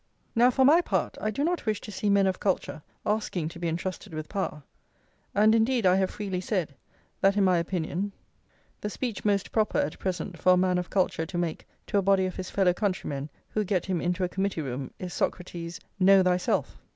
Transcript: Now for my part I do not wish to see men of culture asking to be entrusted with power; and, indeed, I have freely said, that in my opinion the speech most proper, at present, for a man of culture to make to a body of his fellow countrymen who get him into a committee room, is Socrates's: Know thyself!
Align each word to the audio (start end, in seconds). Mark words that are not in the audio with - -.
Now 0.35 0.49
for 0.49 0.65
my 0.65 0.81
part 0.81 1.15
I 1.21 1.29
do 1.29 1.43
not 1.43 1.67
wish 1.67 1.79
to 1.81 1.91
see 1.91 2.09
men 2.09 2.25
of 2.25 2.39
culture 2.39 2.81
asking 3.05 3.49
to 3.49 3.59
be 3.59 3.67
entrusted 3.67 4.15
with 4.15 4.29
power; 4.29 4.63
and, 5.35 5.53
indeed, 5.53 5.85
I 5.85 5.97
have 5.97 6.09
freely 6.09 6.41
said, 6.41 6.73
that 7.21 7.37
in 7.37 7.43
my 7.43 7.59
opinion 7.59 8.11
the 8.79 8.89
speech 8.89 9.23
most 9.23 9.51
proper, 9.51 9.77
at 9.77 9.99
present, 9.99 10.39
for 10.39 10.53
a 10.53 10.57
man 10.57 10.79
of 10.79 10.89
culture 10.89 11.27
to 11.27 11.37
make 11.37 11.67
to 11.85 11.99
a 11.99 12.01
body 12.01 12.25
of 12.25 12.35
his 12.37 12.49
fellow 12.49 12.73
countrymen 12.73 13.29
who 13.49 13.63
get 13.63 13.85
him 13.85 14.01
into 14.01 14.23
a 14.23 14.27
committee 14.27 14.61
room, 14.63 14.89
is 14.97 15.13
Socrates's: 15.13 15.79
Know 15.99 16.23
thyself! 16.23 16.79